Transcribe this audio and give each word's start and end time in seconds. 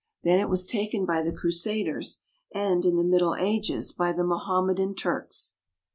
Then 0.23 0.39
it 0.39 0.49
was 0.49 0.65
taken 0.65 1.05
by 1.05 1.21
the 1.21 1.31
Crusaders, 1.31 2.21
and, 2.51 2.83
in 2.85 2.95
the 2.97 3.03
Middle 3.03 3.35
Ages, 3.35 3.91
by 3.93 4.11
the 4.11 4.23
Mohammedan 4.23 4.95
Turks. 4.95 5.53